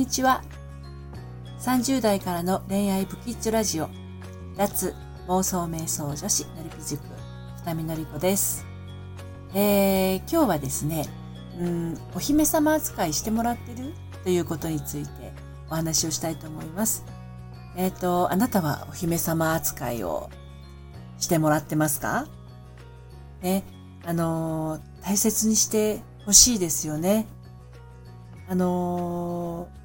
[0.00, 0.42] にちは。
[1.60, 3.90] 30代からの恋愛ブキッチョラジオ、
[4.56, 4.94] 脱
[5.28, 7.02] 妄想瞑想女子のりぴ塾、
[7.66, 8.64] 二見のりこです。
[9.52, 11.04] えー、今日はですね、
[11.58, 13.92] うん、お姫様扱いしてもらってる？
[14.24, 15.34] ということについて
[15.68, 17.04] お話をしたいと思います。
[17.76, 20.30] えっ、ー、と、あなたはお姫様扱いを
[21.18, 22.26] してもらってますか？
[23.42, 23.64] ね、
[24.06, 27.26] あのー、大切にしてほしいですよね。
[28.48, 29.79] あのー、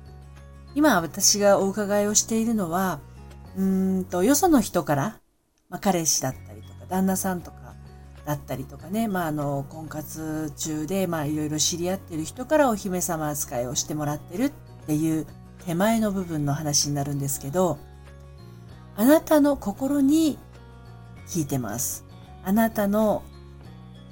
[0.75, 2.99] 今私がお伺いをしているのは、
[3.57, 5.19] うんと、よその人から、
[5.69, 7.73] まあ、彼氏だったりとか、旦那さんとか
[8.25, 14.51] だったりとかね、まあ、あの、婚活中で、まあ、いろいろ知り合ってる人からお姫様扱いをしてもらってるっ
[14.85, 15.25] ていう
[15.65, 17.79] 手前の部分の話になるんですけど、
[18.97, 20.37] あなたの心に
[21.27, 22.05] 聞いてます。
[22.43, 23.23] あなたの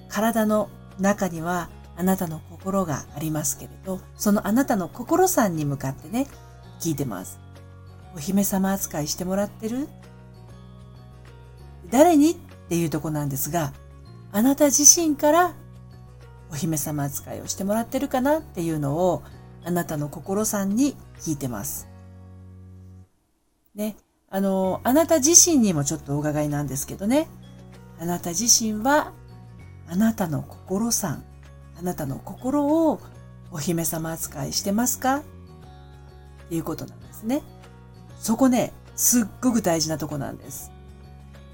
[0.10, 0.70] 体の
[1.00, 6.28] 中にはあなたの心がありますけれど、そのあなたの心さんに向かってね、
[6.84, 7.40] 聞いてます。
[8.14, 9.88] お姫様扱いしてもらってる？
[11.90, 12.32] 誰に？
[12.32, 12.36] っ
[12.68, 13.72] ていうとこなんですが、
[14.34, 15.54] あなた自身から
[16.52, 19.24] お姫様扱いをしてもらってるかなっていうのを
[19.64, 21.88] あなたの心さんに聞いてます。
[23.76, 23.96] ね。
[24.30, 27.30] あの、あなた自身にもちょっとお伺いなんですけどね。
[27.98, 29.14] あなた自身は
[29.88, 31.24] あなたの心さん、
[31.80, 33.00] あなたの心を
[33.52, 35.24] お姫様扱いしてますか？
[36.56, 37.42] いうことなんですね。
[38.20, 40.72] そこね、すっごく大事なとこなんです。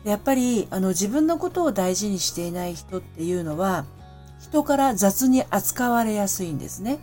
[0.04, 3.86] やっぱり、あの、自分のことを大事にしていない人っていうのは、
[4.40, 7.00] 人から雑に扱われやすいんですね。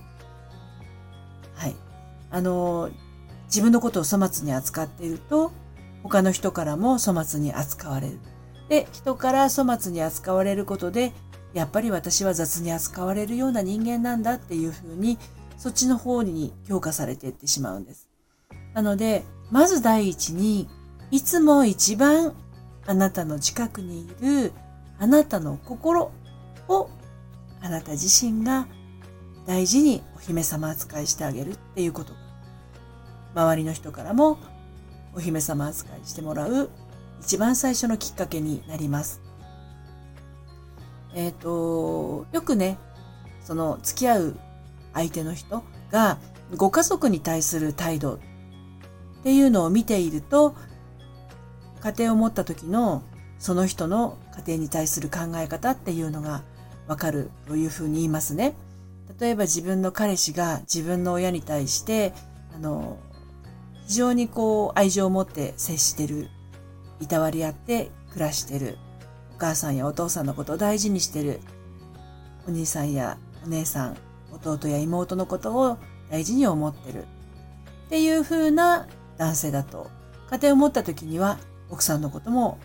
[1.55, 1.77] はい。
[2.31, 2.91] あの、
[3.47, 5.53] 自分のことを粗末に扱っていると、
[6.03, 8.21] 他の人からも粗末に扱われる。
[8.69, 11.13] で、人から粗末に扱われることで、
[11.53, 15.19] やっぱり私は雑に扱われるような人間なんだっていうふうに、
[15.57, 18.09] そっちの方に強化されていってしまうんです。
[18.75, 20.69] なので、まず第一に、
[21.11, 22.35] いつも一番
[22.87, 24.53] あなたの近くにいる
[24.99, 26.11] あなたの心
[26.69, 26.91] を
[27.61, 28.67] あなた自身が
[29.47, 32.13] 大事にお姫様扱いしてあげるっていうこと
[33.35, 34.39] 周りの人からも
[35.15, 36.71] お姫様扱いしてもらう
[37.21, 39.23] 一番最初のきっかけになります。
[41.15, 42.79] えっ、ー、と、よくね、
[43.43, 44.37] その付き合う
[44.97, 45.63] 相手の人
[45.93, 46.19] が
[46.57, 48.19] ご家族に対する態度っ
[49.23, 50.55] ていうのを見ていると、
[51.81, 53.03] 家庭を持った時の
[53.39, 56.43] その人の家庭に対する考え方っていうのが
[56.89, 58.57] わかるというふうに言いますね。
[59.21, 62.13] 例えば自分の彼氏が自分の親に対して、
[62.55, 62.99] あの、
[63.87, 66.29] 非常にこう愛情を持って接してる
[67.01, 68.79] いたわり合って暮らしてる。
[69.37, 71.41] お母さんやお父さんのことを大事にしてる。
[72.49, 73.97] お兄さんやお姉さん、
[74.53, 75.79] 弟や妹のことを
[76.11, 77.05] 大事に思ってる。
[77.87, 78.87] っていう風な
[79.17, 79.91] 男性だと、
[80.31, 81.39] 家庭を持った時には
[81.71, 82.59] 奥さんのことも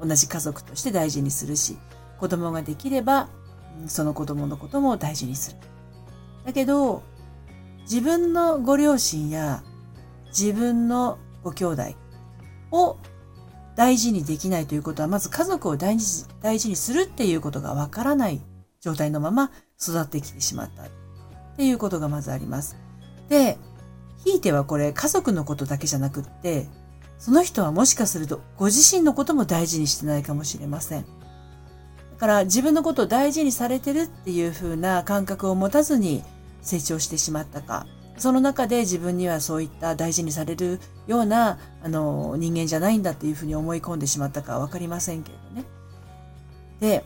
[0.00, 1.78] 同じ家族として大事にするし、
[2.18, 3.28] 子供ができれば、
[3.86, 5.56] その子供のことも大事にする。
[6.44, 7.02] だけど、
[7.82, 9.62] 自分のご両親や
[10.28, 11.82] 自分のご兄弟
[12.70, 12.98] を
[13.76, 18.42] 大事にできないということは、まず家族を大事大事にするっていうことがわからない
[18.80, 19.50] 状態のまま
[19.80, 20.84] 育ってきてしまった
[21.58, 22.76] っていうことがまずあります。
[23.28, 23.58] で、
[24.24, 26.68] ひいてはこれ家族のことだけじゃなくって、
[27.18, 31.02] その人はもしかするとご自身のことも大事にしてないかもしれません。
[31.02, 31.06] だ
[32.20, 36.22] から自分のことを大事にされてるっていう風な感覚を持たずに
[36.62, 45.64] 成長してしまったか、その中で自分にはそういった大事にされるようなあの人間じゃないんだっていうふうに思い込んでしまったかはわかりませんけれどね。
[46.78, 47.04] で、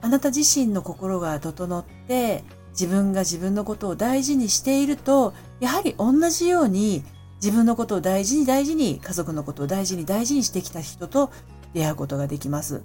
[0.00, 2.42] あなた自身の心が整って
[2.74, 7.02] 自分が自分のことを大事にしていると、やはり同じように
[7.36, 11.30] 自分のことを大事に大事に家族のことを大事に大事にしてきた人と
[11.72, 12.82] 出会うことができます。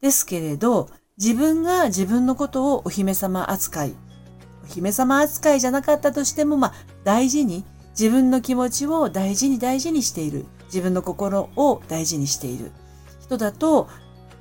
[0.00, 0.88] ですけれど、
[1.18, 3.94] 自分が自分のことをお姫様扱い
[4.64, 6.74] お、姫様扱いじゃなかったとしても、まあ、
[7.04, 10.46] 大事に、自分の気持ちを大事に大事にしている。
[10.66, 12.72] 自分の心を大事にしている
[13.20, 13.88] 人だと、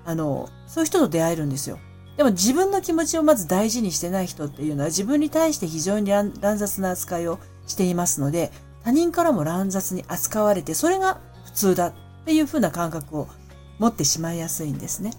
[0.06, 1.78] あの、そういう人と出会えるんですよ。
[2.18, 8.52] でも自分の気持ちをまず大事にしてない人っていうのは自分に対して非常に乱雑な扱いをしていますので、
[8.84, 11.94] 他人からも乱雑に扱われて、それが普通だっ
[12.26, 13.28] ていうふうな感覚を
[13.80, 15.12] 持ってしまいやすいんですね。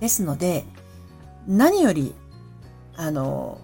[0.00, 0.64] ですので、
[1.46, 2.14] 何より、
[2.96, 3.60] あの、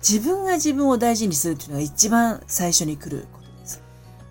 [0.00, 3.82] 自分が自分を大事にするっていうのが一番最初に来ることです。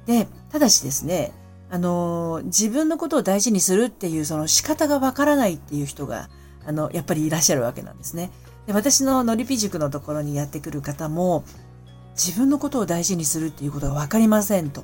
[0.05, 1.31] で、ただしですね、
[1.69, 6.29] あの、自分のことを大事にするっていうその仕方がわからないっていう人が、
[6.65, 8.31] あの、やっぱりいらっしゃるわけなんですね。
[8.67, 11.43] で私ののりぴ塾のところにやってくる方も、
[12.15, 14.83] 自分のことを大事にするっていうことが分かりませんと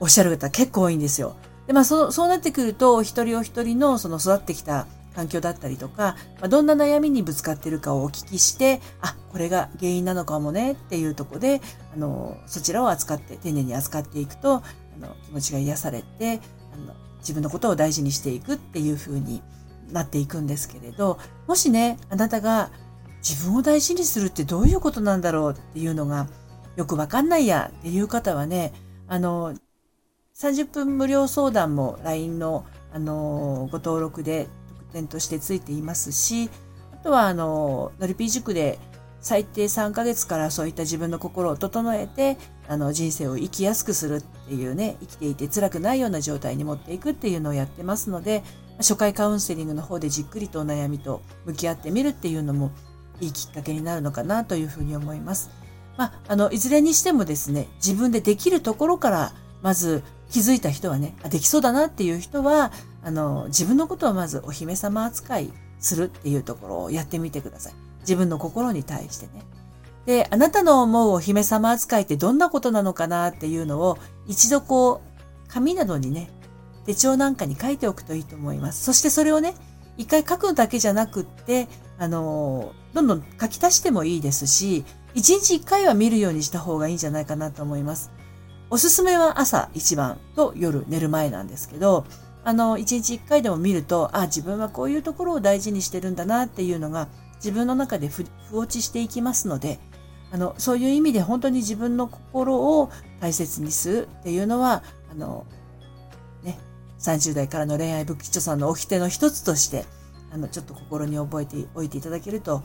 [0.00, 1.36] おっしゃる方結構多いんですよ。
[1.66, 11.60] で、まあそう、そうなってくると、お一人お一人のその育ってきた環境だったりとか、まあ、どんな悩みにぶつかってるかをお聞きして、あ、これが原因なのかもねっていうとこで、
[11.94, 14.62] あの、そちらを扱って、丁寧に扱っていくと、あ
[14.98, 16.40] の、気持ちが癒されて、
[16.72, 19.42] あの、自分のことを大事にしていくっていう風に
[19.92, 22.70] なっていくんですけれど、もしね、あなたが
[23.18, 26.26] 自分を大事にするってどういうことなんだろうっていうのが
[26.76, 28.72] よくわかんないやっていう方はね、
[29.08, 29.54] あの、
[30.34, 36.48] 30分無料相談も LINE の、あの、ご登録で特典としてついていますし、
[36.92, 38.78] あとは、あの、のりピー塾で
[39.20, 42.38] 最低3ヶ月からそういった自分の心を整えて、
[42.68, 48.42] あの、人生を生きやすくするっていうね、生きていて辛くないような状態に持っていくっていうのをやってますので、
[48.78, 52.72] 初回カウンセリングの方でじっくりとお悩みと向き合ってみるっていうのも
[53.20, 55.50] いいきっかけになるのかなというふうに思います。
[55.98, 67.89] まあ、あの、いずれにしてもですね、自分でできるところから、まず気づいた人はね、できそうだなっていう人は、あの、自分のことをまずお姫様扱いするっていうところをやってみてください。
[68.00, 69.44] 自分の心に対してね。
[70.06, 76.30] で、あなたの思うお姫様扱いってどんなことなのかなっていうのを一度こう、紙などにね、
[76.86, 78.84] 手帳なんかに書いておくといいと思います。
[78.84, 79.54] そしてそれをね、
[79.98, 81.68] 一回書くだけじゃなくって、
[81.98, 88.10] あの、どんどん書き足してもいいですし、一日一回は見るようにした方がいいんじゃないかなと思います。
[88.70, 92.06] おすすめは朝一番と夜寝る前なんですけど、
[92.44, 97.08] あの、一日一回でも見ると、あ、自分はこういうところを大事にしてるんだなっていうのが
[97.40, 99.78] 自分の中でふ落ちしていきますので、
[100.32, 102.90] あの、そういう意味で本当に自分の心を
[103.20, 105.46] 大切にするっていうのは、あの、
[106.42, 106.58] ね、
[106.98, 109.84] 30代からの恋愛仏教さんの掟の一つとして、
[110.32, 112.62] あの、ちょっと心に覚えておいていただけると、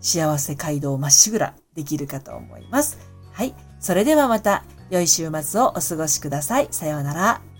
[0.00, 2.98] 幸せ街道まっしぐらできるかと思います。
[3.32, 3.54] はい。
[3.78, 6.68] それではまた良い週末をお過ごしください。
[6.70, 7.51] さようなら。